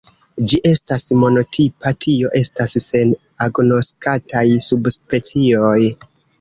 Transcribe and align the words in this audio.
Ĝi 0.51 0.59
estas 0.69 1.03
monotipa, 1.23 1.91
tio 2.07 2.33
estas 2.41 2.75
sen 2.87 3.13
agnoskataj 3.49 4.47
subspecioj. 4.71 5.79